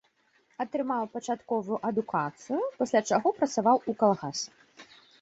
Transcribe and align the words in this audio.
Атрымаў 0.63 1.03
пачатковую 1.17 1.77
адукацыю, 1.91 2.59
пасля 2.83 3.05
чаго 3.13 3.27
працаваў 3.39 3.77
у 3.91 4.01
калгасе. 4.05 4.49